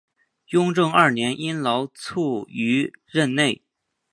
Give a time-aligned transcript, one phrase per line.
[0.47, 3.61] 雍正二年因劳卒于任内。